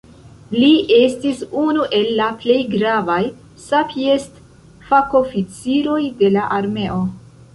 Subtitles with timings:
[0.59, 0.69] Li
[0.99, 3.19] estis unu el plej gravaj
[3.67, 6.97] sapeist-fakoficiroj de la armeo.